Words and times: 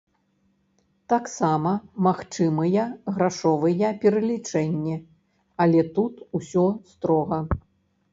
Таксама 1.11 1.73
магчымыя 2.07 2.85
грашовыя 3.17 3.91
пералічэнні, 4.05 4.95
але 5.67 5.81
тут 5.99 6.25
усё 6.41 6.65
строга. 6.95 7.39